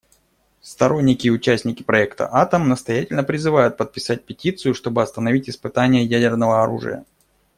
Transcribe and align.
Сторонники 0.61 1.27
и 1.27 1.29
участники 1.29 1.83
проекта 1.83 2.27
"Атом" 2.33 2.67
настоятельно 2.67 3.21
призывают 3.21 3.77
подписать 3.77 4.25
петицию, 4.25 4.73
чтобы 4.73 5.03
остановить 5.03 5.47
испытания 5.47 6.03
ядерного 6.03 6.63
оружия. 6.63 7.05